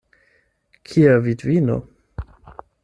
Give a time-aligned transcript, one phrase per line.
[0.89, 1.77] Kia vidvino?